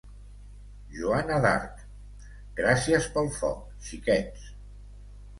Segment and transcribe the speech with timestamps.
[0.99, 1.83] Joana d'Arc:
[2.59, 3.61] gràcies pel foc,
[3.91, 4.49] xiquets!